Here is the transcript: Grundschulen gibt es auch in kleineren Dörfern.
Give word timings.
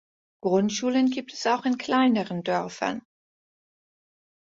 Grundschulen 0.43 1.11
gibt 1.11 1.31
es 1.31 1.45
auch 1.45 1.63
in 1.63 1.77
kleineren 1.77 2.41
Dörfern. 2.43 3.03